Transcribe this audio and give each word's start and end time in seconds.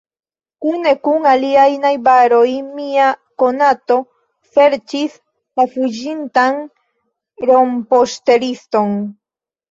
Kune 0.63 0.91
kun 1.07 1.25
aliaj 1.31 1.65
najbaroj 1.81 2.47
mia 2.77 3.09
konato 3.43 3.97
serĉis 4.55 5.19
la 5.61 5.65
fuĝintan 5.75 6.57
rompoŝteliston. 7.51 8.97